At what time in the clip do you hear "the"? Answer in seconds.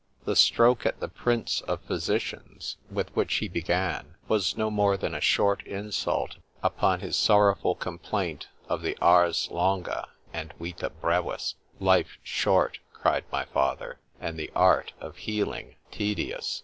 0.25-0.35, 0.99-1.07, 8.81-8.97, 14.39-14.49